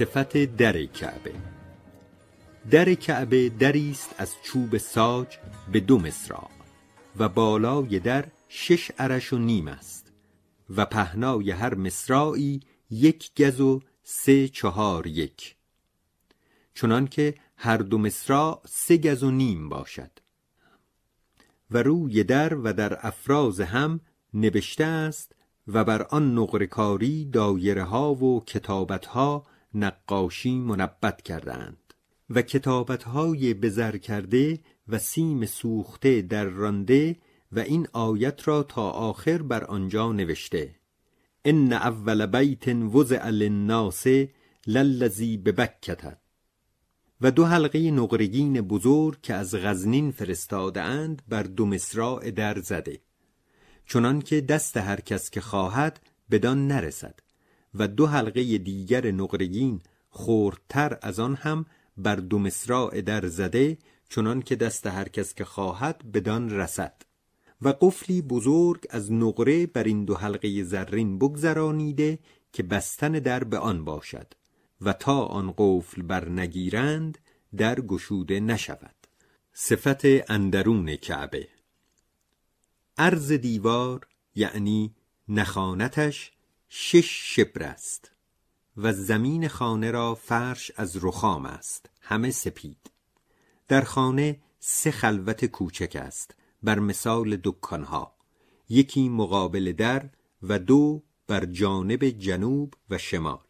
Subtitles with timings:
[0.00, 1.32] صفت در کعبه.
[2.70, 5.38] در کعبه دری است از چوب ساج
[5.72, 6.50] به دو مصراع
[7.16, 10.12] و بالای در شش عرش و نیم است
[10.70, 12.60] و پهنای هر مصراعی
[12.90, 15.56] یک گز و سه چهار یک.
[16.74, 20.10] چنانکه هر دو مصراع سه گز و نیم باشد.
[21.70, 24.00] و روی در و در افراز هم
[24.34, 25.32] نبشته است
[25.68, 31.94] و بر آن نقرکاری دایره ها و کتابت ها نقاشی منبت کردند
[32.30, 37.16] و کتابت های بزر کرده و سیم سوخته در رانده
[37.52, 40.74] و این آیت را تا آخر بر آنجا نوشته.
[41.44, 44.06] ان اول بیت وضع للناس
[44.66, 46.16] للذی ببکته
[47.20, 53.00] و دو حلقه نقرگین بزرگ که از غزنین فرستاده اند بر دو مصراع در زده.
[53.86, 57.20] چنان که دست هر کس که خواهد بدان نرسد.
[57.74, 64.42] و دو حلقه دیگر نقرگین خردتر از آن هم بر دو مصراع در زده چنان
[64.42, 67.02] که دست هر کس که خواهد بدان رسد.
[67.62, 72.18] و قفلی بزرگ از نقره بر این دو حلقه زرین بگذرانیده
[72.52, 74.34] که بستن در به آن باشد
[74.80, 77.18] و تا آن قفل بر نگیرند
[77.56, 78.94] در گشوده نشود.
[79.52, 81.48] صفت اندرون کعبه.
[82.98, 84.94] عرض دیوار یعنی
[85.28, 86.32] نخانتش
[86.72, 88.10] شش شبر است
[88.76, 92.90] و زمین خانه را فرش از رخام است همه سپید.
[93.68, 98.14] در خانه سه خلوت کوچک است بر مثال دکانها.
[98.68, 100.10] یکی مقابل در
[100.42, 103.46] و دو بر جانب جنوب و شمال.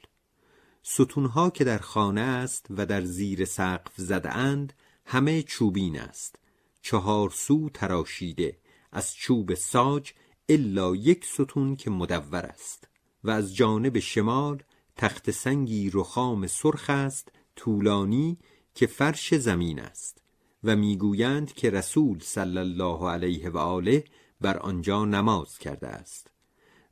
[0.82, 4.72] ستونها که در خانه است و در زیر سقف زده اند
[5.04, 6.36] همه چوبین است.
[6.82, 8.58] چهار سو تراشیده
[8.92, 10.12] از چوب ساج
[10.48, 12.89] الا یک ستون که مدور است.
[13.24, 14.62] و از جانب شمال
[14.96, 18.38] تخت سنگی رخام سرخ است طولانی
[18.74, 20.22] که فرش زمین است
[20.64, 24.04] و می‌گویند که رسول صلی الله علیه و آله
[24.40, 26.30] بر آنجا نماز کرده است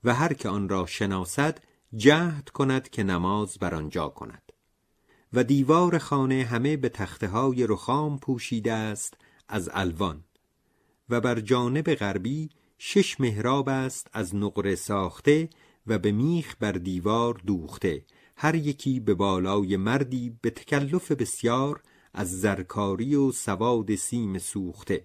[0.04, 1.58] و هر که آن را شناسد
[1.96, 4.52] جهد کند که نماز بر آنجا کند
[5.32, 9.14] و دیوار خانه همه به تخته های رخام پوشیده است
[9.48, 10.24] از الوان
[11.08, 15.48] و بر جانب غربی شش محراب است از نقره ساخته
[15.88, 18.04] و به میخ بر دیوار دوخته.
[18.36, 21.82] هر یکی به بالای مردی به تکلف بسیار
[22.14, 25.04] از زرکاری و سواد سیم سوخته.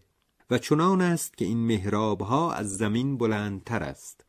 [0.49, 4.25] و چنان است که این محراب ها از زمین بلندتر است.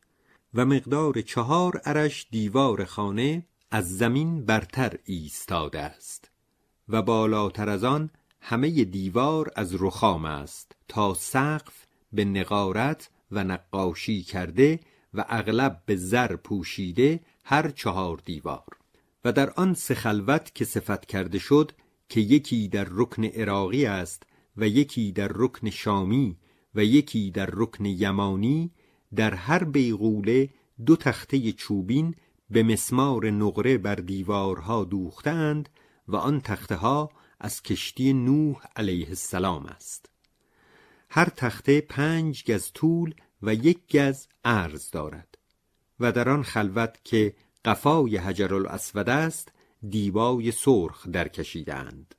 [0.53, 6.31] و مقدار چهار عرش دیوار خانه از زمین برتر ایستاده است.
[6.89, 8.09] و بالاتر از آن
[8.41, 14.79] همه دیوار از رخام است تا سقف به نقارت و نقاشی کرده
[15.17, 18.77] و اغلب به زر پوشیده هر چهار دیوار.
[19.25, 21.71] و در آن سه خلوت که صفت کرده شد
[22.09, 24.23] که یکی در رکن عراقی است
[24.57, 26.37] و یکی در رکن شامی
[26.75, 28.71] و یکی در رکن یمانی
[29.15, 30.49] در هر بیغوله
[30.85, 32.15] دو تخته چوبین
[32.49, 35.69] به مسمار نقره بر دیوارها دوختند
[36.07, 40.09] و آن تخته ها از کشتی نوح علیه السلام است.
[41.09, 43.13] هر تخته پنج گز طول
[43.45, 45.37] و یک گز عرض دارد
[45.99, 47.35] و در آن خلوت که
[47.65, 49.51] قفای حجر الاسود است
[49.89, 52.15] دیبای سرخ در کشیدند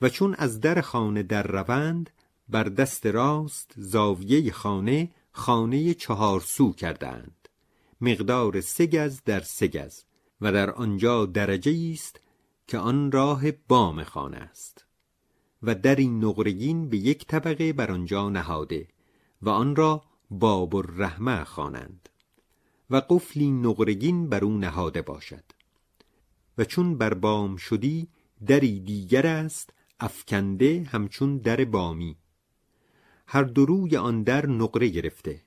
[0.00, 2.10] و چون از در خانه در روند
[2.48, 7.48] بر دست راست زاویه خانه خانه چهار سو کردند
[8.00, 10.02] مقدار سه گز در سه گز
[10.40, 12.20] و در آنجا درجه است
[12.66, 14.84] که آن راه بام خانه است
[15.62, 18.88] و در این نقرگین به یک طبقه بر آنجا نهاده
[19.42, 20.02] و آن را
[20.32, 22.08] باب الرحمه خوانند
[22.90, 25.44] و قفلی نقرگین بر او نهاده باشد
[26.58, 28.08] و چون بر بام شدی
[28.46, 32.16] دری دیگر است افکنده همچون در بامی.
[33.26, 35.42] هر دو روی آن در نقره گرفته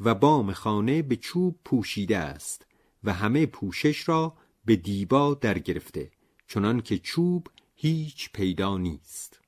[0.00, 2.66] و بام خانه به چوب پوشیده است
[3.04, 6.10] و همه پوشش را به دیبا در گرفته
[6.46, 9.40] چنان که چوب هیچ پیدا نیست.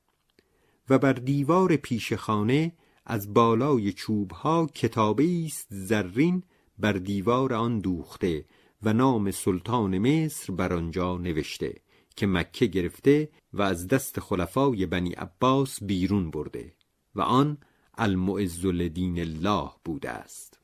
[0.89, 2.73] و بر دیوار پیش خانه
[3.07, 6.43] از بالای چوبها کتابی است زرین
[6.79, 8.45] بر دیوار آن دوخته
[8.83, 11.75] و نام سلطان مصر بر آنجا نوشته
[12.17, 16.73] که مکه گرفته و از دست خلفای بنی عباس بیرون برده
[17.15, 17.59] و آن
[17.99, 20.59] المعز لدین الله بوده است.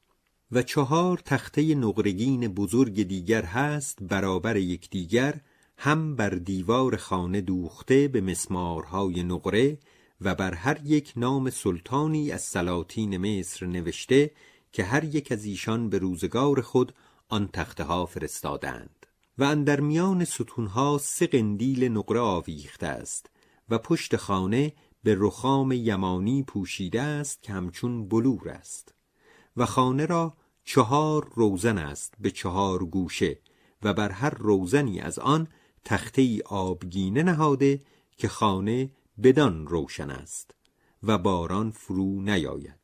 [0.53, 5.41] و چهار تخته نقرگین بزرگ دیگر هست برابر یکدیگر
[5.77, 9.79] هم بر دیوار خانه دوخته به مسمارهای نقره
[10.21, 14.31] و بر هر یک نام سلطانی از سلاطین مصر نوشته
[14.73, 16.95] که هر یک از ایشان به روزگار خود
[17.29, 19.07] آن تخته ها فرستادند.
[19.39, 23.31] و اندر میان ستونها سه قندیل نقره آویخته است
[23.69, 24.73] و پشت خانه
[25.03, 28.95] به رخام یمانی پوشیده است که همچون بلور است.
[29.57, 33.39] و خانه را چهار روزن است به چهار گوشه
[33.83, 35.49] و بر هر روزنی از آن
[35.85, 37.83] تخته آبگینه نهاده
[38.17, 38.91] که خانه
[39.23, 40.55] بدان روشن است
[41.03, 42.79] و باران فرو نیاید.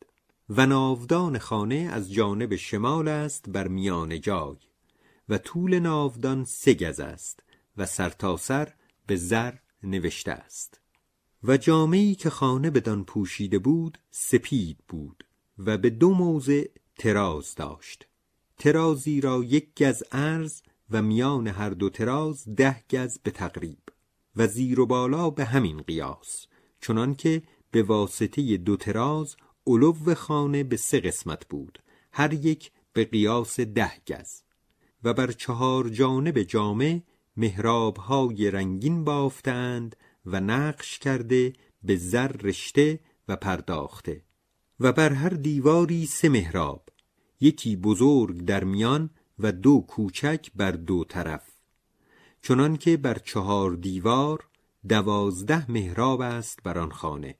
[0.48, 4.56] و ناودان خانه از جانب شمال است بر میان جای
[5.28, 7.42] و طول ناودان سه گز است
[7.76, 8.72] و سرتاسر سر
[9.06, 10.80] به زر نوشته است.
[11.44, 15.24] و جامعی که خانه بدان پوشیده بود سپید بود
[15.58, 16.64] و به دو موضع
[16.98, 18.06] تراز داشت.
[18.58, 23.93] ترازی را یک گز عرض و میان هر دو تراز ده گز به تقریب.
[24.36, 26.46] و زیر و بالا به همین قیاس
[26.80, 29.36] چنان که به واسطه دو تراز
[29.66, 31.78] علو خانه به سه قسمت بود
[32.12, 34.42] هر یک به قیاس ده گز.
[35.04, 37.00] و بر چهار جانب جامع
[37.36, 39.96] محراب های رنگین بافتند
[40.26, 41.52] و نقش کرده
[41.82, 44.22] به زر رشته و پرداخته.
[44.80, 46.88] و بر هر دیواری سه محراب
[47.40, 51.53] یکی بزرگ در میان و دو کوچک بر دو طرف.
[52.46, 54.46] چنان که بر چهار دیوار
[54.88, 57.34] دوازده محراب است بر آن خانه.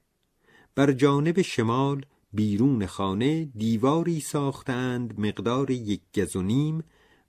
[0.75, 6.83] بر جانب شمال بیرون خانه دیواری ساختند مقدار یک گز و نیم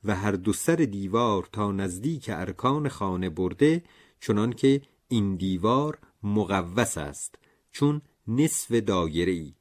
[0.05, 3.83] و هر دو سر دیوار تا نزدیک ارکان خانه برده
[4.21, 7.35] چنان که این دیوار مقوس است
[7.73, 9.55] چون نصف دایره ای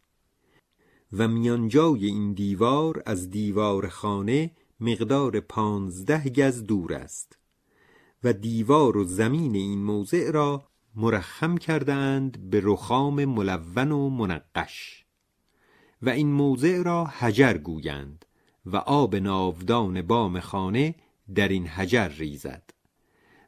[1.13, 7.38] و میانجای این دیوار از دیوار خانه مقدار پانزده گز دور است.
[8.23, 15.06] و دیوار و زمین این موضع را مرخم کردند به رخام ملون و منقش.
[16.01, 18.25] و این موضع را حجر گویند
[18.65, 20.95] و آب ناودان بام خانه
[21.35, 22.69] در این حجر ریزد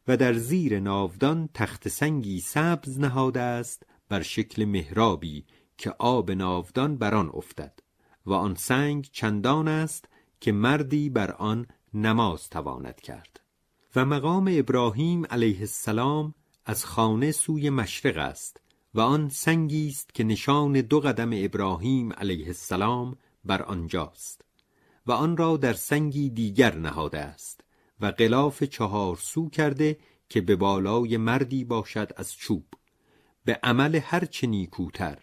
[0.08, 5.46] و در زیر ناودان تخت سنگی سبز نهاده است بر شکل محرابی
[5.78, 7.80] که آب ناودان بر آن افتد
[8.25, 10.06] و آن سنگ چندان است
[10.42, 13.47] که مردی بر آن نماز تواند کرد.
[13.98, 16.34] و مقام ابراهیم علیه السلام
[16.66, 18.62] از خانه سوی مشرق است
[18.94, 24.42] و آن سنگی است که نشان دو قدم ابراهیم علیه السلام بر آنجاست
[25.06, 27.62] و آن را در سنگی دیگر نهاده است
[28.00, 29.98] و غلاف چهار سو کرده
[30.30, 32.66] که به بالای مردی باشد از چوب.
[33.46, 35.18] به عمل هرچه نیکوتر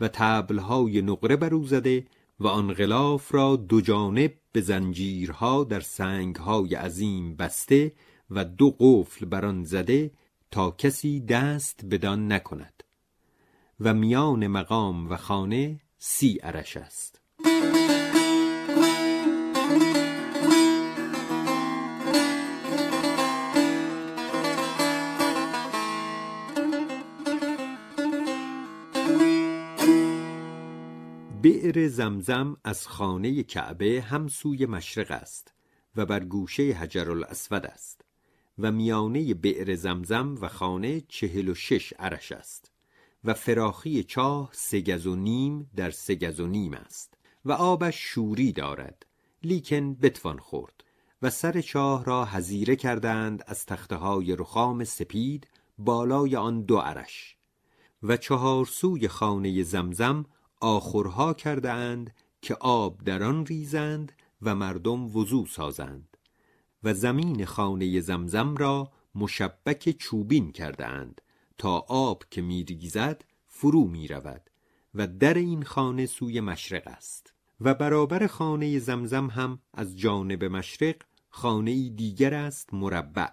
[0.00, 2.06] و تبلهای نقره برو زده
[2.40, 7.92] و آن غلاف را دو جانب به زنجیرها در سنگهای عظیم بسته
[8.30, 10.10] و دو قفل بر آن زده
[10.50, 12.84] تا کسی دست بدان نکند
[13.80, 17.20] و میان مقام و خانه سی عرش است.
[31.42, 35.54] بئر زمزم از خانه کعبه هم سوی مشرق است
[35.96, 38.04] و بر گوشه حجر الاسود است.
[38.58, 42.70] و میانه بئر زمزم و خانه چهل و شش عرش است
[43.24, 49.06] و فراخی چاه سگز و نیم در سگز و نیم است و آبش شوری دارد
[49.42, 50.84] لیکن بتوان خورد
[51.22, 55.46] و سر چاه را هزیره کردند از تخته های رخام سپید
[55.78, 57.36] بالای آن دو عرش
[58.02, 60.24] و چهار سوی خانه زمزم
[60.60, 66.13] آخرها کرده اند که آب در آن ریزند و مردم وضو سازند.
[66.84, 71.20] و زمین خانه زمزم را مشبک چوبین کرده اند
[71.58, 74.50] تا آب که میریزد فرو می رود
[74.94, 80.96] و در این خانه سوی مشرق است و برابر خانه زمزم هم از جانب مشرق
[81.28, 83.30] خانه دیگر است مربع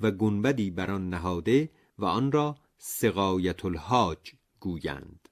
[0.00, 5.28] و گنبدی بر آن نهاده و آن را سقایت الحاج گویند.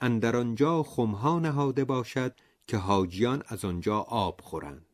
[0.00, 2.34] اندر آنجا خمها نهاده باشد
[2.66, 4.89] که حاجیان از آنجا آب خورند.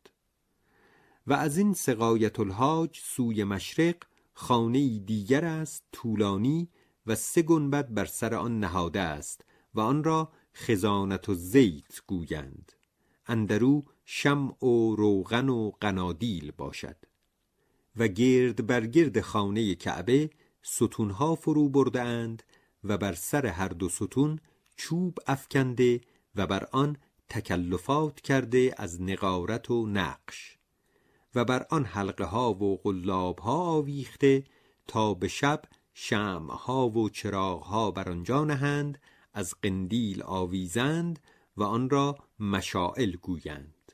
[1.27, 3.95] و از این سقایت الحاج سوی مشرق
[4.33, 6.69] خانه دیگر است طولانی
[7.07, 12.71] و سه گنبد بر سر آن نهاده است و آن را خزانت و زیت گویند
[13.27, 16.95] اندرو شمع و روغن و قنادیل باشد.
[17.95, 20.29] و گرد بر گرد خانه کعبه
[20.61, 22.43] ستونها فرو برده اند
[22.83, 24.39] و بر سر هر دو ستون
[24.75, 26.01] چوب افکنده
[26.35, 26.97] و بر آن
[27.29, 30.56] تکلفات کرده از نقارت و نقش.
[31.37, 34.43] و بر آن حلقه ها و قلاب ها آویخته
[34.87, 35.61] تا به شب
[35.93, 39.01] شمع ها و چراغ ها بر آنجا نهند
[39.33, 41.19] از قندیل آویزند
[41.57, 43.91] و آن را مشائل گویند.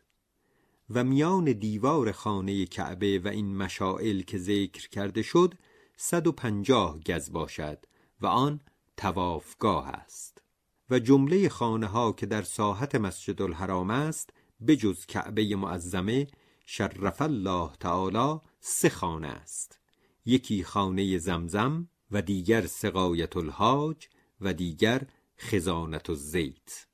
[0.90, 5.54] و میان دیوار خانه کعبه و این مشائل که ذکر کرده شد
[5.98, 7.86] صد و پنجاه گز باشد
[8.22, 8.60] و آن
[8.98, 10.42] توافگاه است.
[10.90, 14.30] و جمله خانه ها که در ساحت مسجد الحرام است
[14.68, 16.28] بجز کعبه معظمه
[16.64, 19.80] شرف الله تعالی سه خانه است.
[20.26, 24.08] یکی خانه زمزم و دیگر سقایت الحاج
[24.42, 25.02] و دیگر
[25.38, 26.88] خزانت الزیت.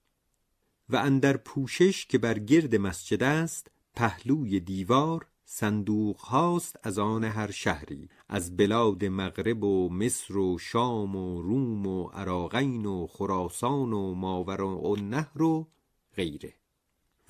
[0.90, 7.52] و اندر پوشش که بر گرد مسجد است پهلوی دیوار صندوق هاست از آن هر
[7.52, 14.14] شهری از بلاد مغرب و مصر و شام و روم و عراقین و خراسان و
[14.14, 15.68] ماور و نهر و
[16.16, 16.54] غیره.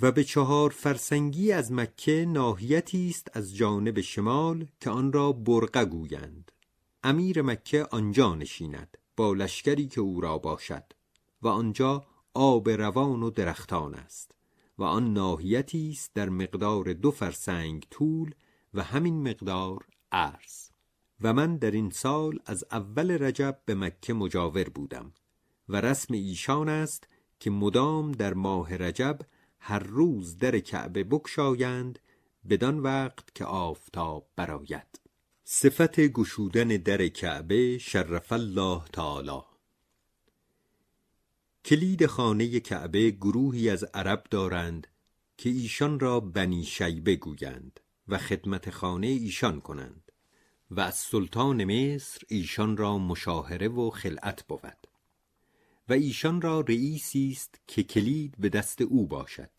[0.01, 5.85] و به چهار فرسنگی از مکه ناحیتی است از جانب شمال که آن را برقه
[5.85, 6.51] گویند.
[7.03, 10.83] امیر مکه آنجا نشیند با لشکری که او را باشد
[11.41, 14.31] و آنجا آب روان و درختان است
[14.77, 18.35] و آن ناحیتی است در مقدار دو فرسنگ طول
[18.73, 20.69] و همین مقدار عرض.
[21.21, 25.13] و من در این سال از اول رجب به مکه مجاور بودم
[25.69, 27.07] و رسم ایشان است
[27.39, 29.19] که مدام در ماه رجب
[29.59, 31.99] هر روز در کعبه بکشایند
[32.49, 34.99] بدان وقت که آفتاب براید
[35.43, 39.41] صفت گشودن در کعبه شرف الله تعالی.
[41.65, 44.87] کلید خانه کعبه گروهی از عرب دارند
[45.37, 50.11] که ایشان را بنی شیبه گویند و خدمت خانه ایشان کنند
[50.71, 54.88] و از سلطان مصر ایشان را مشاهره و خلعت بود.
[55.89, 59.49] و ایشان را رئیسی است که کلید به دست او باشد.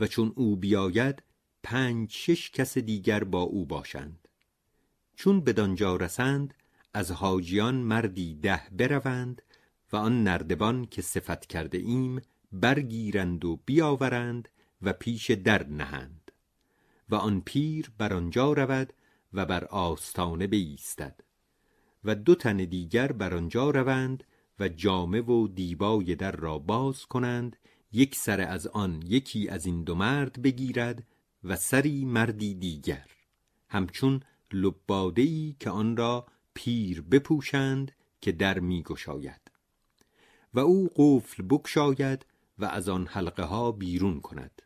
[0.00, 1.22] و چون او بیاید
[1.62, 4.28] پنج شش کس دیگر با او باشند.
[5.16, 6.54] چون بدانجا رسند
[6.94, 9.42] از حاجیان مردی ده بروند
[9.92, 12.20] و آن نردبان که صفت کرده ایم
[12.52, 14.48] برگیرند و بیاورند
[14.82, 16.30] و پیش در نهند.
[17.08, 18.92] و آن پیر بر آنجا رود
[19.32, 21.20] و بر آستانه بایستد
[22.04, 24.24] و دو تن دیگر بر آنجا روند
[24.58, 27.56] و جامه و دیبای در را باز کنند
[27.92, 31.04] یک سر از آن یکی از این دو مرد بگیرد
[31.44, 33.06] و سری مردی دیگر.
[33.68, 34.20] همچون
[34.52, 39.50] لبادهی که آن را پیر بپوشند که در می گشاید.
[40.54, 42.26] و او قفل بکشاید
[42.58, 44.62] و از آن حلقه ها بیرون کند.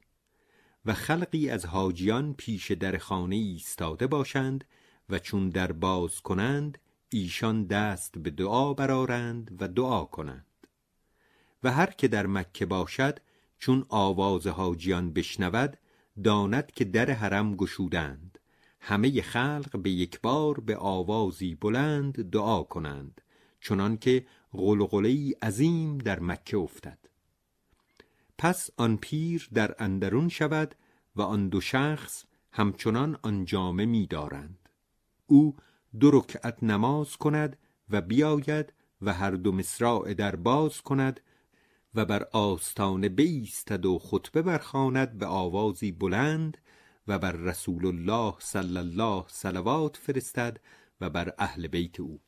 [0.85, 4.65] و خلقی از حاجیان پیش در خانه ایستاده باشند
[5.09, 6.79] و چون در باز کنند
[7.11, 10.67] ایشان دست به دعا برارند و دعا کنند.
[11.63, 13.19] و هر که در مکه باشد
[13.59, 15.77] چون آواز حاجیان بشنود
[16.25, 18.39] داند که در حرم گشودند.
[18.81, 23.21] همه خلق به یک بار به آوازی بلند دعا کنند
[23.61, 26.99] چنانکه غلغله عظیم در مکه افتد.
[28.39, 30.75] پس آن پیر در اندرون شود
[31.17, 34.69] و آن دو شخص همچنان آن جامه می دارند.
[35.27, 35.57] او
[36.01, 37.57] دو رکعت نماز کند
[37.91, 41.21] و بیاید و هر دو مصراع در باز کند
[41.95, 46.59] و بر آستانه بیستد و خطبه برخواند به آوازی بلند
[47.09, 50.61] و بر رسول الله صلی الله صلوات فرستد
[51.01, 52.21] و بر اهل بیت او.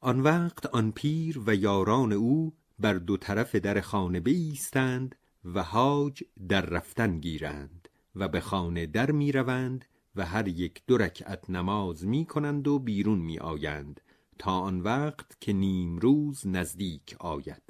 [0.00, 6.22] آن وقت آن پیر و یاران او بر دو طرف در خانه بیستند و حاج
[6.48, 9.84] در رفتن گیرند و به خانه در می روند
[10.16, 14.00] و هر یک دو رکعت نماز می کنند و بیرون می آیند
[14.38, 17.62] تا آن وقت که نیم روز نزدیک آید.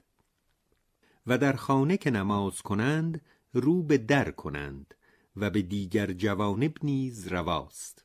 [1.26, 3.22] و در خانه که نماز کنند
[3.52, 4.94] رو به در کنند
[5.36, 8.04] و به دیگر جوانب نیز رواست.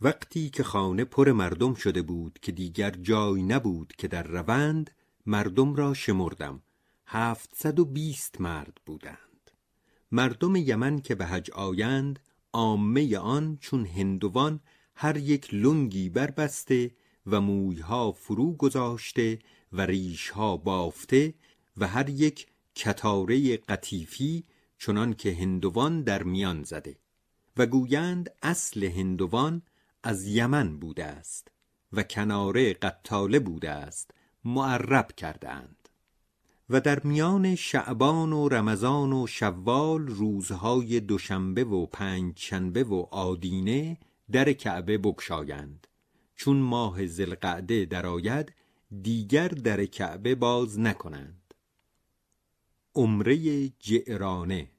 [0.00, 4.90] وقتی که خانه پر مردم شده بود که دیگر جای نبود که در روند
[5.26, 6.62] مردم را شمردم.
[7.06, 9.50] هفتصد و بیست مرد بودند.
[10.12, 12.18] مردم یمن که به حج آیند
[12.52, 14.60] عامه آن چون هندوان
[14.94, 16.90] هر یک لنگی بربسته
[17.26, 19.38] و مویها فرو گذاشته
[19.72, 21.34] و ریشها بافته
[21.76, 24.44] و هر یک کتاره قطیفی
[24.78, 26.96] چنان که هندوان در میان زده.
[27.56, 29.62] و گویند اصل هندوان
[30.02, 31.48] از یمن بوده است
[31.92, 34.10] و کناره قطاله بوده است
[34.44, 35.81] معرب کردند
[36.70, 43.98] و در میان شعبان و رمضان و شوال روزهای دوشنبه و پنجشنبه و آدینه
[44.32, 45.86] در کعبه بگشایند.
[46.36, 48.52] چون ماه زلقعده درآید
[49.02, 51.54] دیگر در کعبه باز نکنند.
[52.94, 54.70] عمره جعرانه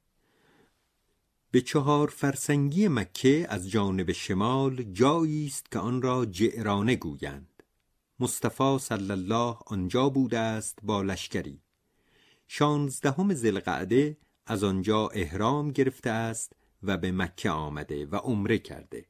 [1.52, 7.64] به چهار فرسنگی مکه از جانب شمال جایی است که آن را جعرانه گویند.
[8.20, 11.63] مصطفی صلی الله آنجا بوده است با لشکری.
[12.48, 19.06] شانزدهم زلقعده از آنجا احرام گرفته است و به مکه آمده و عمره کرده.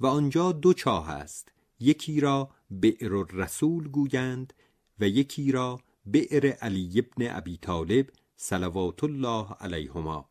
[0.00, 4.52] و آنجا دو چاه است یکی را بئر الرسول گویند
[5.00, 10.30] و یکی را بئر علی ابن ابی طالب صلوات الله علیهما.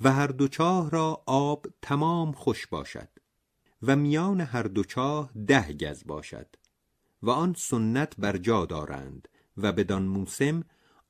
[0.00, 3.08] و هر دو چاه را آب تمام خوش باشد
[3.82, 6.56] و میان هر دو چاه ده گز باشد
[7.22, 10.64] و آن سنت بر جا دارند و بدان موسم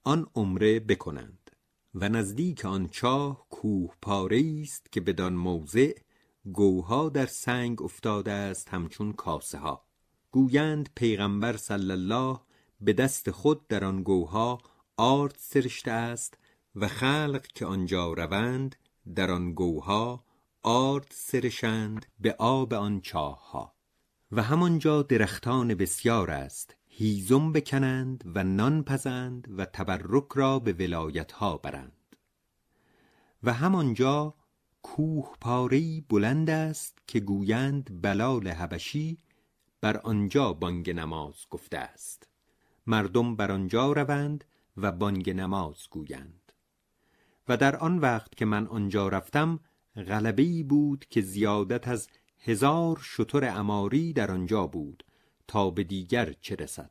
[0.04, 1.50] آن عمره بکنند
[1.94, 5.92] و نزدیک آن چاه کوه پاره است که بدان موضع
[6.52, 9.84] گوها در سنگ افتاده است همچون کاسه ها
[10.30, 12.40] گویند پیغمبر صلی الله
[12.80, 14.58] به دست خود در آن گوها
[14.96, 16.38] آرد سرشته است
[16.74, 18.76] و خلق که آنجا روند
[19.14, 20.24] در آن گوها
[20.62, 23.74] آرد سرشند به آب آن چاه ها
[24.32, 31.32] و همانجا درختان بسیار است هیزم بکنند و نان پزند و تبرک را به ولایت
[31.32, 32.16] ها برند.
[33.42, 34.34] و همانجا
[34.82, 39.18] کوه پاری بلند است که گویند بلال حبشی
[39.80, 42.28] بر آنجا بانگ نماز گفته است.
[42.86, 44.44] مردم بر آنجا روند
[44.76, 46.52] و بانگ نماز گویند.
[47.48, 49.60] و در آن وقت که من آنجا رفتم
[49.96, 52.08] غلبه بود که زیادت از
[52.44, 55.04] هزار شتر اماری در آنجا بود.
[55.48, 56.90] تا به دیگر چه رسد.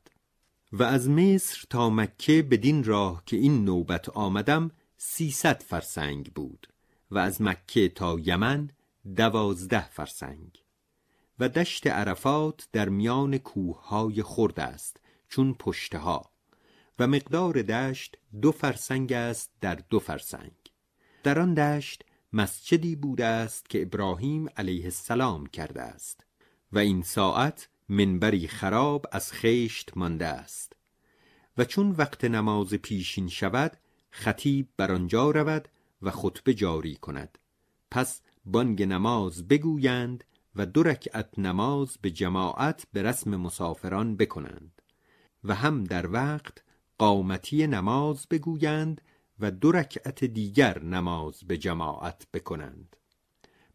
[0.71, 6.67] و از مصر تا مکه بدین راه که این نوبت آمدم سیصد فرسنگ بود
[7.11, 8.69] و از مکه تا یمن
[9.15, 10.63] دوازده فرسنگ.
[11.39, 14.97] و دشت عرفات در میان کوههای خرد است
[15.29, 16.31] چون پشته ها
[16.99, 20.51] و مقدار دشت دو فرسنگ است در دو فرسنگ.
[21.23, 22.03] در آن دشت
[22.33, 26.25] مسجدی بوده است که ابراهیم علیه السلام کرده است
[26.71, 30.73] و این ساعت منبری خراب از خشت مانده است.
[31.57, 33.77] و چون وقت نماز پیشین شود
[34.09, 35.67] خطیب بر آنجا رود
[36.01, 37.37] و خطبه جاری کند.
[37.91, 40.23] پس بانگ نماز بگویند
[40.55, 44.81] و دو رکعت نماز به جماعت به رسم مسافران بکنند.
[45.43, 46.63] و هم در وقت
[46.97, 49.01] قامتی نماز بگویند
[49.39, 52.95] و دو رکعت دیگر نماز به جماعت بکنند.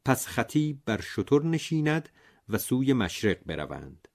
[0.05, 2.09] پس خطیب بر شتر نشیند
[2.53, 4.09] و سوی مشرق بروند.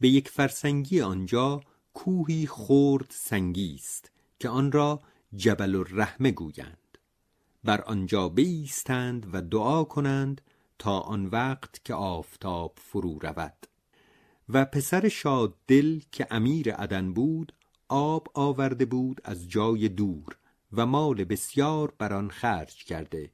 [0.00, 1.60] به یک فرسنگی آنجا
[1.94, 5.02] کوهی خورد سنگی است که آن را
[5.36, 6.98] جبل الرحمه گویند.
[7.64, 10.40] بر آنجا بیستند و دعا کنند
[10.78, 13.66] تا آن وقت که آفتاب فرو رود.
[14.48, 17.52] و پسر شاد دل که امیر عدن بود
[17.88, 20.36] آب آورده بود از جای دور
[20.72, 23.30] و مال بسیار بر آن خرج کرده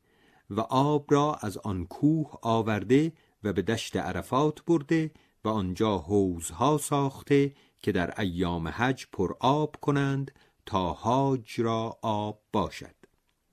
[0.50, 3.12] و آب را از آن کوه آورده
[3.44, 5.10] و به دشت عرفات برده
[5.44, 10.30] و آنجا حوزها ساخته که در ایام حج پر آب کنند
[10.66, 12.94] تا حاج را آب باشد.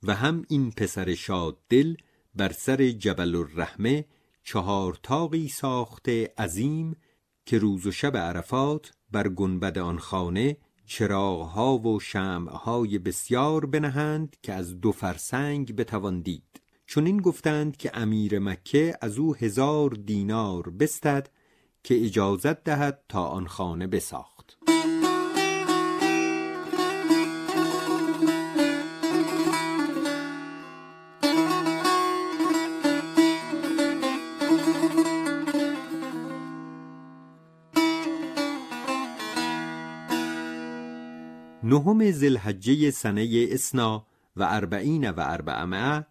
[0.02, 1.96] و هم این پسر شاد دل
[2.34, 4.04] بر سر جبل الرحمه
[4.44, 6.96] چهار تاقی ساخته عظیم
[7.46, 14.52] که روز و شب عرفات بر گنبد آن خانه چراغها و شمعهای بسیار بنهند که
[14.52, 16.59] از دو فرسنگ بتوان دید.
[16.90, 21.28] چون این گفتند که امیر مکه از او هزار دینار بستد
[21.84, 24.58] که اجازت دهد تا آن خانه بساخت.
[41.62, 46.06] نهم زلحجه سنه اسنا و اربعین و اربعمه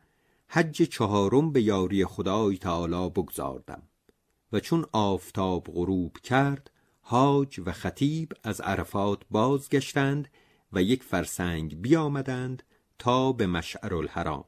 [0.52, 3.84] حج چهارم به یاری خدای تعالی بگذاردم
[4.52, 10.28] و چون آفتاب غروب کرد حاج و خطیب از عرفات بازگشتند
[10.74, 12.64] و یک فرسنگ بیامدند
[13.00, 14.46] تا به مشعر الحرام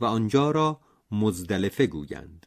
[0.00, 2.46] و آنجا را مزدلفه گویند.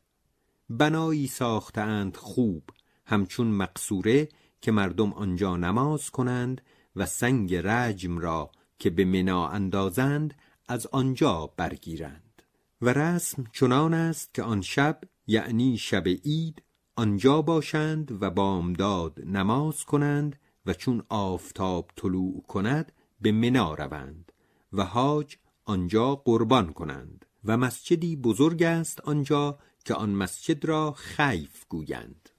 [0.69, 2.63] بنایی ساختند خوب
[3.05, 4.29] همچون مقصوره
[4.61, 6.61] که مردم آنجا نماز کنند
[6.95, 10.33] و سنگ رجم را که به منا اندازند
[10.67, 12.26] از آنجا برگیرند.
[12.81, 16.63] و رسم چنان است که آن شب یعنی شب عید
[16.95, 24.31] آنجا باشند و بامداد نماز کنند و چون آفتاب طلوع کند به منا روند
[24.73, 31.65] و حاج آنجا قربان کنند و مسجدی بزرگ است آنجا که آن مسجد را خیف
[31.69, 32.29] گویند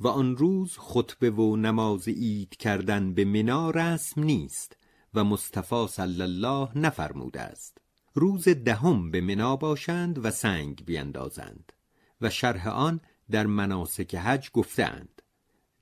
[0.00, 4.76] و آن روز خطبه و نماز عید کردن به منا رسم نیست
[5.14, 7.78] و مصطفی صلی الله نفرموده است.
[8.18, 11.72] روز دهم به منا باشند و سنگ بیندازند
[12.20, 13.00] و شرح آن
[13.30, 15.22] در مناسک حج گفتند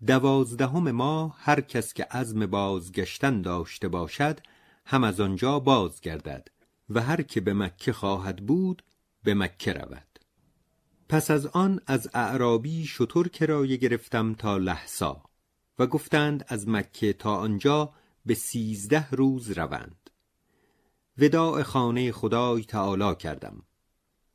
[0.06, 4.40] دوازدهم ما هر کس که عزم بازگشتن داشته باشد
[4.86, 6.48] هم از آنجا بازگردد
[6.90, 8.82] و هر که به مکه خواهد بود
[9.24, 10.18] به مکه رود.
[11.08, 15.22] پس از آن از اعرابی شطور کرایه گرفتم تا لحسا
[15.78, 17.92] و گفتند از مکه تا آنجا
[18.26, 20.05] به سیزده روز روند.
[21.18, 23.62] وداع خانه خدای تعالی کردم.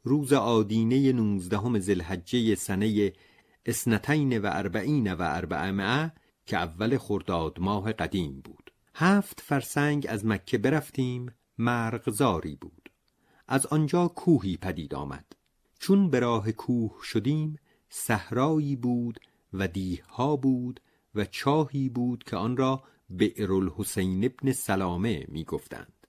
[0.04, 3.14] روز آدینه نوزدهم زلحجه سنه
[3.66, 6.12] اسنتین و اربعین و اربعمعه
[6.46, 8.72] که اول خرداد ماه قدیم بود.
[8.96, 12.90] هفت فرسنگ از مکه برفتیم مرغزاری بود.
[13.48, 15.26] از آنجا کوهی پدید آمد.
[15.80, 19.20] چون به راه کوه شدیم صحرایی بود
[19.54, 20.80] و دیها بود
[21.16, 26.01] و چاهی بود که آن را بئر الحسین ابن سلامه می گفتند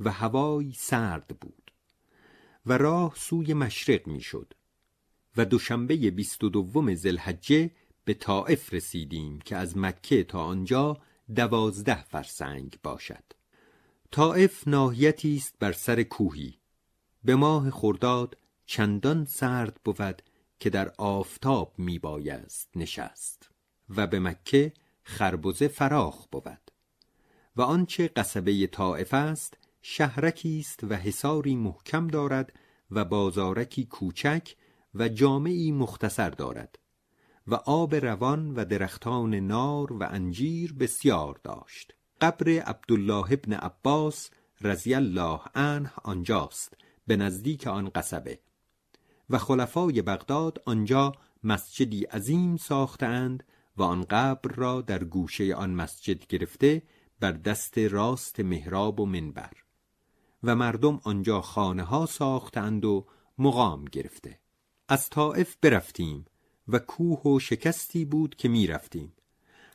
[0.00, 1.72] و هوای سرد بود
[2.66, 4.54] و راه سوی مشرق می شد
[5.36, 7.70] و دوشنبه بیست و دوم زلحجه
[8.04, 10.98] به طائف رسیدیم که از مکه تا آنجا
[11.34, 13.24] دوازده فرسنگ باشد.
[14.10, 16.58] طائف ناحیتی است بر سر کوهی.
[17.24, 20.22] به ماه خرداد چندان سرد بود
[20.60, 23.50] که در آفتاب می بایست نشست
[23.88, 26.70] و به مکه خربزه فراخ بود
[27.56, 32.52] و آنچه قصبه طائف است شهرکی است و حصاری محکم دارد
[32.90, 34.54] و بازارکی کوچک
[34.94, 36.78] و جامعی مختصر دارد
[37.46, 41.94] و آب روان و درختان نار و انجیر بسیار داشت.
[42.20, 48.38] قبر عبدالله ابن عباس رضی الله عنه آنجاست به نزدیک آن قصبه.
[49.30, 51.12] و خلفای بغداد آنجا
[51.44, 53.44] مسجدی عظیم ساختند
[53.76, 56.82] و آن قبر را در گوشه آن مسجد گرفته
[57.20, 59.61] بر دست راست محراب و منبر.
[60.42, 63.06] و مردم آنجا خانه ها ساختند و
[63.38, 64.38] مقام گرفته.
[64.88, 66.24] از طائف برفتیم
[66.68, 69.12] و کوه و شکستی بود که می رفتیم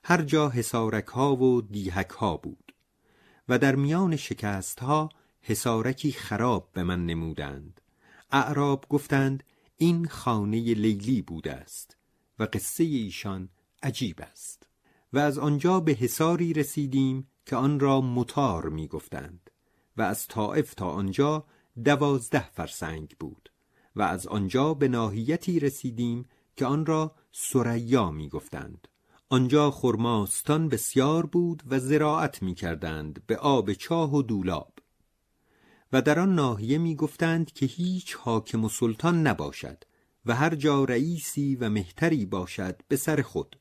[0.03, 2.73] هر جا حسارک ها و دیهک ها بود
[3.49, 5.09] و در میان شکست ها
[5.41, 7.81] حسارکی خراب به من نمودند.
[8.31, 9.43] اعراب گفتند
[9.77, 11.97] این خانه لیلی بوده است
[12.39, 13.49] و قصه ایشان
[13.83, 14.67] عجیب است.
[15.13, 19.46] و از آنجا به حساری رسیدیم که آن را متار می گفتند
[19.97, 21.45] و از طائف تا آنجا
[21.83, 23.49] دوازده فرسنگ بود
[23.95, 28.87] و از آنجا به ناحیتی رسیدیم که آن را سریا می گفتند
[29.29, 34.73] آنجا خرماستان بسیار بود و زراعت می کردند به آب چاه و دولاب.
[35.93, 39.83] و در آن ناحیه می گفتند که هیچ حاکم و سلطان نباشد
[40.25, 43.59] و هر جا رئیسی و مهتری باشد به سر خود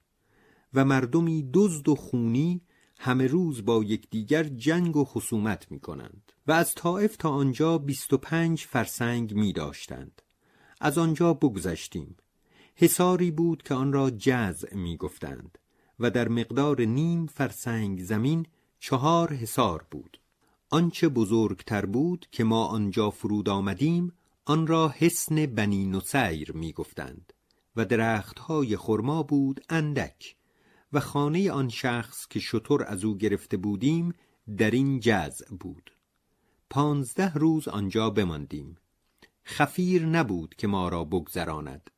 [0.75, 2.63] و مردمی دزد و خونی
[2.99, 8.13] همه روز با یکدیگر جنگ و خصومت می کنند و از طائف تا آنجا بیست
[8.13, 10.23] و پنج فرسنگ می داشتند
[10.81, 12.17] از آنجا بگذشتیم.
[12.75, 15.59] حساری بود که آن را جزع می گفتند
[16.01, 18.47] و در مقدار نیم فرسنگ زمین
[18.81, 20.21] چهار حسار بود.
[20.71, 24.13] آنچه بزرگتر بود که ما آنجا فرود آمدیم
[24.45, 27.33] آن را حسن بنی نسیر می گفتند
[27.77, 30.36] و درختهای خرما بود اندک.
[30.97, 34.15] و خانه آن شخص که شطور از او گرفته بودیم
[34.57, 35.93] در این جزع بود.
[36.71, 38.77] پانزده روز آنجا بماندیم.
[39.45, 41.91] خفیر نبود که ما را بگذراند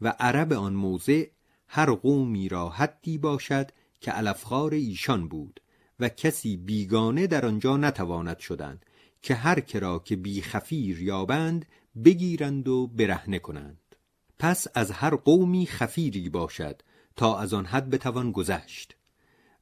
[0.00, 1.26] و عرب آن موضع
[1.68, 5.60] هر قومی را حدی باشد که علفخار ایشان بود
[6.00, 8.86] و کسی بیگانه در آنجا نتواند شدند
[9.22, 11.66] که هر کرا که بی خفیر یابند
[12.04, 13.96] بگیرند و برهنه کنند.
[14.38, 16.82] پس از هر قومی خفیری باشد
[17.16, 18.96] تا از آن حد بتوان گذشت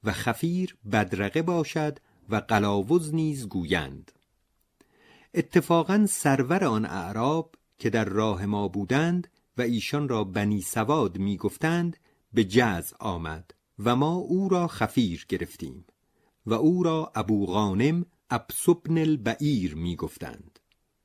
[0.05, 4.13] و خفیر بدرقه باشد و قلاوز نیز گویند.
[5.35, 11.37] اتفاقا سرور آن اعراب که در راه ما بودند و ایشان را بنی سواد می
[11.37, 11.97] گفتند
[12.33, 15.85] به جز آمد و ما او را خفیر گرفتیم
[16.47, 20.61] و او را ابو غانم ابسبن البعیر می گفتند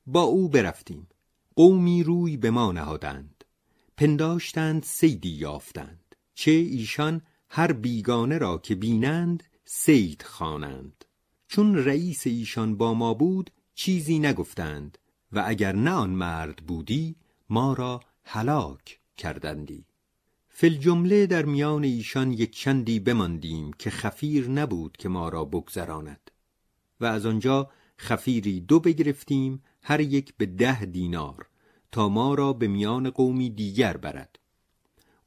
[0.06, 1.08] با او برفتیم.
[1.56, 3.44] قومی روی به ما نهادند.
[3.96, 5.99] پنداشتند سیدی یافتند.
[6.40, 11.04] چه ایشان هر بیگانه را که بینند سید خوانند.
[11.48, 14.98] چون رئیس ایشان با ما بود چیزی نگفتند
[15.32, 17.16] و اگر نه آن مرد بودی
[17.48, 19.84] ما را هلاک کردندی.
[20.48, 26.30] فل جمله در میان ایشان یک چندی بماندیم که خفیر نبود که ما را بگذراند.
[27.00, 31.46] و از آنجا خفیری دو بگرفتیم هر یک به ده دینار
[31.92, 34.39] تا ما را به میان قومی دیگر برد.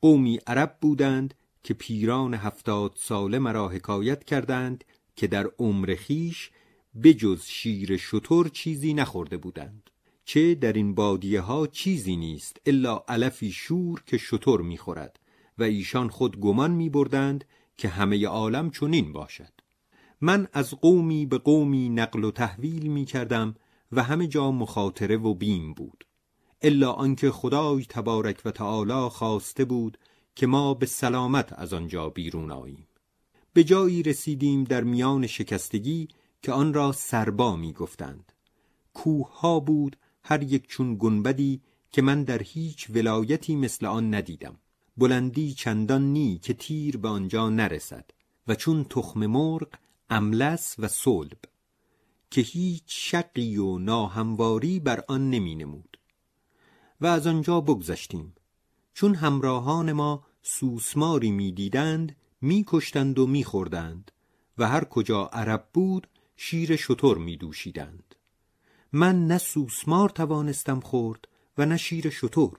[0.03, 4.83] قومی عرب بودند که پیران هفتاد ساله مرا حکایت کردند
[5.15, 6.51] که در عمر خیش
[7.03, 9.89] بجز شیر شتر چیزی نخورده بودند
[10.25, 15.19] چه در این بادیه ها چیزی نیست الا علفی شور که شتر می‌خورد
[15.57, 17.45] و ایشان خود گمان می بردند
[17.77, 19.53] که همه عالم چنین باشد.
[20.21, 23.55] من از قومی به قومی نقل و تحویل می کردم
[23.91, 26.05] و همه جا مخاطره و بیم بود.
[26.63, 29.97] الا آنکه خدای تبارک و تعالی خواسته بود
[30.35, 32.87] که ما به سلامت از آنجا بیرون آییم.
[33.53, 36.07] به جایی رسیدیم در میان شکستگی
[36.41, 38.31] که آن را سربا می گفتند
[38.93, 44.59] کوه ها بود هر یک چون گنبدی که من در هیچ ولایتی مثل آن ندیدم.
[44.97, 48.11] بلندی چندان نی که تیر به آنجا نرسد
[48.47, 49.67] و چون تخم مرغ
[50.09, 51.37] املس و صلب
[52.31, 55.97] که هیچ شقی و ناهمواری بر آن نمی نمود.
[57.01, 58.35] و از آنجا بگذشتیم.
[58.93, 64.11] چون همراهان ما سوسماری می‌دیدند میکشتند و میخوردند
[64.57, 68.15] و هر کجا عرب بود شیر شتر میدوشیدند.
[68.93, 71.27] من نه سوسمار توانستم خورد
[71.57, 72.51] و نه شیر شتر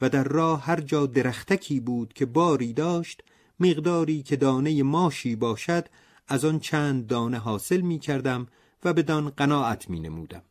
[0.00, 3.22] و در راه هر جا درختکی بود که باری داشت
[3.60, 5.88] مقداری که دانه ماشی باشد
[6.28, 8.46] از آن چند دانه حاصل می کردم
[8.84, 10.42] و بدان قناعت می نمودم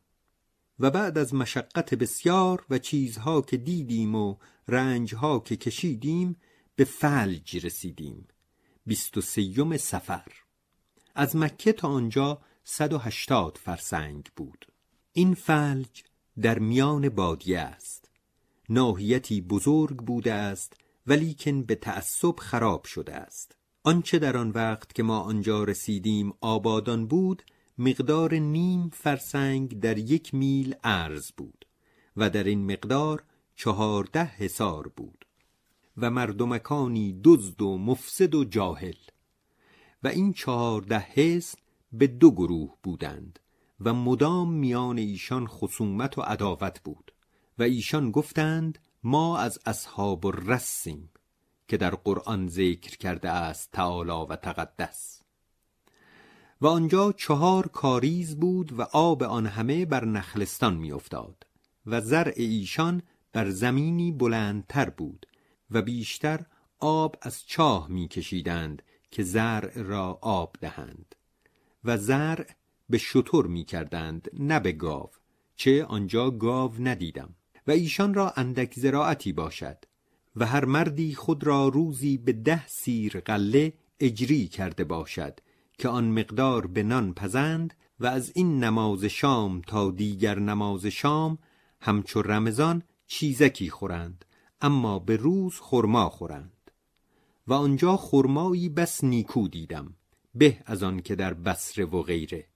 [0.81, 4.35] و بعد از مشقت بسیار و چیزها که دیدیم و
[4.67, 6.35] رنجها که کشیدیم
[6.75, 8.27] به فلج رسیدیم.
[8.85, 10.27] بیست و سیوم سفر.
[11.15, 14.65] از مکه تا آنجا صد و هشتاد فرسنگ بود.
[15.13, 16.03] این فلج
[16.41, 18.09] در میان بادیه است.
[18.69, 20.73] ناحیتی بزرگ بوده است
[21.07, 23.55] ولیکن به تعصب خراب شده است.
[23.83, 27.43] آنچه در آن وقت که ما آنجا رسیدیم آبادان بود
[27.77, 31.65] مقدار نیم فرسنگ در یک میل عرض بود
[32.17, 33.23] و در این مقدار
[33.55, 35.25] چهارده حسار بود
[35.97, 38.97] و مردمکانی دزد و مفسد و جاهل
[40.03, 41.55] و این چهارده حس
[41.93, 43.39] به دو گروه بودند
[43.79, 47.11] و مدام میان ایشان خصومت و عداوت بود
[47.59, 51.09] و ایشان گفتند ما از اصحاب الرسیم
[51.67, 55.20] که در قرآن ذکر کرده است تعالی و تقدس.
[56.61, 61.47] و آنجا چهار کاریز بود و آب آن همه بر نخلستان میافتاد
[61.85, 63.01] و زرع ایشان
[63.33, 65.25] بر زمینی بلندتر بود
[65.71, 66.45] و بیشتر
[66.79, 71.15] آب از چاه میکشیدند که زرع را آب دهند
[71.83, 72.47] و زرع
[72.89, 75.09] به شتر می‌کردند نه به گاو
[75.55, 77.35] چه آنجا گاو ندیدم
[77.67, 79.77] و ایشان را اندک زراعتی باشد
[80.35, 85.39] و هر مردی خود را روزی به ده سیر قله اجری کرده باشد
[85.81, 91.37] که آن مقدار به نان پزند و از این نماز شام تا دیگر نماز شام
[91.81, 94.25] همچو رمضان چیزکی خورند
[94.61, 96.71] اما به روز خرما خورند.
[97.47, 99.95] و آنجا خرمایی بس نیکو دیدم
[100.35, 102.47] به از آن که در بصره و غیره.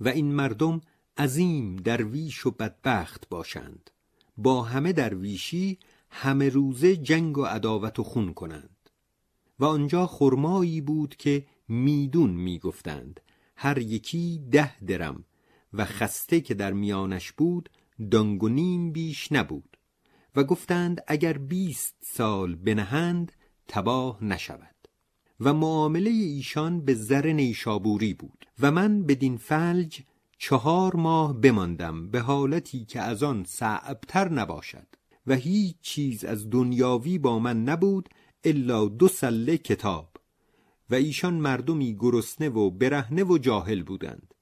[0.00, 0.80] و این مردم
[1.18, 3.90] عظیم درویش و بدبخت باشند
[4.36, 5.78] با همه درویشی
[6.10, 8.90] همه روزه جنگ و عداوت و خون کنند.
[9.58, 13.20] و آنجا خرمایی بود که میدون می‌گفتند.
[13.56, 15.24] هر یکی ده درم
[15.72, 17.68] و خسته که در میانش بود
[18.10, 19.76] دانگ و نیم بیش نبود
[20.36, 23.32] و گفتند اگر بیست سال بنهند
[23.68, 24.72] تباه نشود.
[25.40, 30.02] و معامله ایشان به زر نیشابوری بود و من بدین فلج
[30.38, 34.86] چهار ماه بماندم به حالتی که از آن صعبتر نباشد
[35.26, 38.08] و هیچ چیز از دنیاوی با من نبود
[38.44, 40.11] الا دو سله کتاب.
[40.92, 44.34] و ایشان مردمی گرسنه و برهنه و جاهل بودند.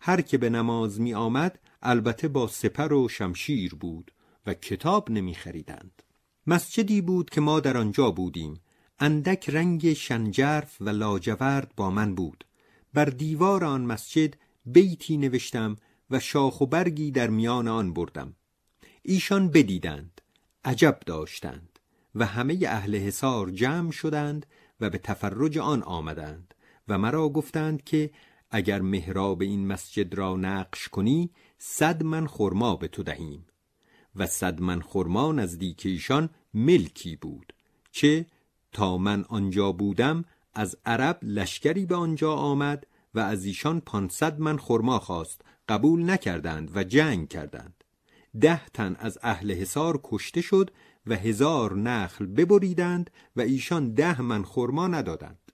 [0.00, 4.12] هر که به نماز می آمد البته با سپر و شمشیر بود
[4.46, 6.02] و کتاب نمی خریدند
[6.46, 8.60] مسجدی بود که ما در آنجا بودیم.
[8.98, 12.44] اندک رنگ شنجرف و لاجورد با من بود.
[12.94, 14.34] بر دیوار آن مسجد
[14.66, 15.76] بیتی نوشتم
[16.10, 18.36] و شاخ و برگی در میان آن بردم.
[19.02, 20.20] ایشان بدیدند
[20.64, 21.78] عجب داشتند
[22.14, 24.46] و همه اهل حصار جمع شدند
[24.80, 26.54] و به تفرج آن آمدند
[26.88, 28.10] و مرا گفتند که
[28.50, 33.46] اگر محراب این مسجد را نقش کنی صد من خرما به تو دهیم.
[34.16, 37.52] و صد من خرما نزدیک ایشان ملکی بود
[37.90, 38.26] چه
[38.72, 44.58] تا من آنجا بودم از عرب لشکری به آنجا آمد و از ایشان پانصد من
[44.58, 47.84] خرما خواست قبول نکردند و جنگ کردند.
[48.40, 50.70] ده تن از اهل حصار کشته شد
[51.08, 55.52] و هزار نخل ببریدند و ایشان ده من خرما ندادند.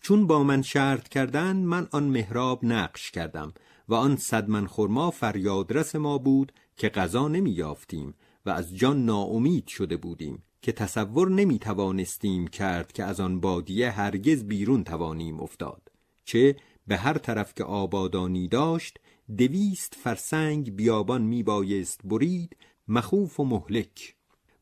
[0.00, 3.52] چون با من شرط کردند من آن محراب نقش کردم
[3.88, 8.14] و آن صد من خرما فریادرس ما بود که غذا نمی یافتیم
[8.46, 13.90] و از جان ناامید شده بودیم که تصور نمی توانستیم کرد که از آن بادیه
[13.90, 15.92] هرگز بیرون توانیم افتاد.
[16.24, 18.98] چه به هر طرف که آبادانی داشت
[19.36, 22.56] دویست فرسنگ بیابان می بایست برید
[22.88, 24.15] مخوف و مهلک.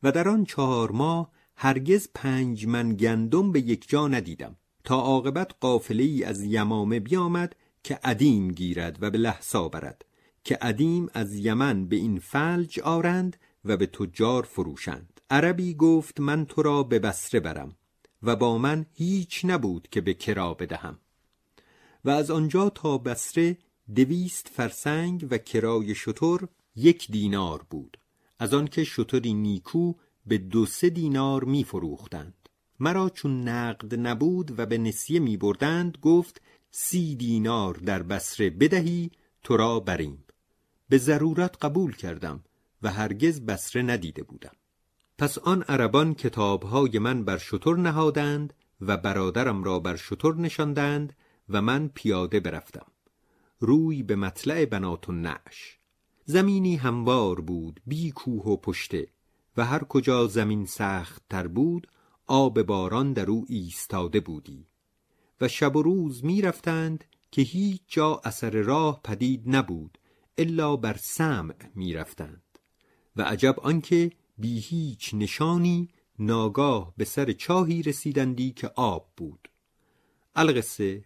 [0.05, 5.51] و در آن چهار ماه هرگز پنج من گندم به یک جا ندیدم تا عاقبت
[5.59, 10.05] قافله ای از یمامه بیامد که عدیم گیرد و به لحسا برد
[10.43, 15.21] که عدیم از یمن به این فلج آرند و به تجار فروشند.
[15.29, 17.75] عربی گفت من تو را به بسره برم
[18.23, 20.99] و با من هیچ نبود که به کرا بدهم.
[22.05, 23.57] و از آنجا تا بسره
[23.95, 26.39] دویست فرسنگ و کرای شتر
[26.75, 27.97] یک دینار بود.
[28.39, 29.93] از آنکه شتری نیکو
[30.25, 35.97] به دو سه دینار می فروختند مرا چون نقد نبود و به نسیه می بردند
[36.01, 39.11] گفت سی دینار در بسره بدهی
[39.43, 40.25] تو را بریم.
[40.89, 42.43] به ضرورت قبول کردم
[42.81, 44.55] و هرگز بسره ندیده بودم.
[45.17, 51.15] پس آن عربان کتابهای من بر شتر نهادند و برادرم را بر شتر نشاندند
[51.49, 52.91] و من پیاده برفتم.
[53.59, 55.79] روی به مطلع بنات و نعش
[56.25, 59.07] زمینی هموار بود بی کوه و پشته
[59.57, 61.87] و هر کجا زمین سخت تر بود
[62.27, 64.67] آب باران در او ایستاده بودی.
[65.41, 69.97] و شب و روز می رفتند که هیچ جا اثر راه پدید نبود
[70.37, 72.59] الا بر سمع می رفتند.
[73.15, 79.49] و عجب آنکه بی هیچ نشانی ناگاه به سر چاهی رسیدندی که آب بود.
[80.35, 81.03] القصه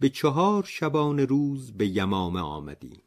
[0.00, 3.02] به چهار شبان روز به یمامه آمدیم.